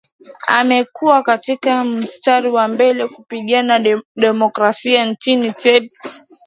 [0.47, 5.91] amekuwa katika mstari mbele kupigania demokrasia nchini tibet